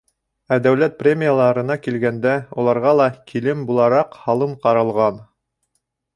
[0.55, 5.23] Ә дәүләт премияларына килгәндә, уларға ла, килем булараҡ, һалым ҡаралған.